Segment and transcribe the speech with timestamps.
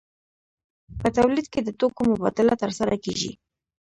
[0.99, 3.31] په تولید کې د توکو مبادله ترسره کیږي.